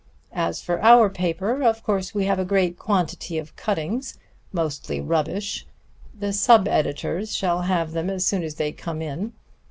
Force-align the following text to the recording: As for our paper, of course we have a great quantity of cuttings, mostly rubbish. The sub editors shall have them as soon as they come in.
As 0.33 0.63
for 0.63 0.81
our 0.81 1.11
paper, 1.11 1.61
of 1.61 1.83
course 1.83 2.11
we 2.11 2.25
have 2.25 2.39
a 2.39 2.43
great 2.43 2.79
quantity 2.79 3.37
of 3.37 3.55
cuttings, 3.55 4.17
mostly 4.51 4.99
rubbish. 4.99 5.67
The 6.19 6.33
sub 6.33 6.67
editors 6.67 7.35
shall 7.35 7.61
have 7.69 7.91
them 7.91 8.09
as 8.09 8.25
soon 8.25 8.41
as 8.41 8.55
they 8.55 8.71
come 8.71 9.03
in. 9.03 9.33